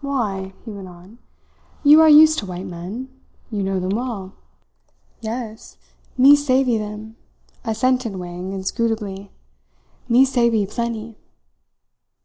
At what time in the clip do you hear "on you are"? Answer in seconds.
0.88-2.08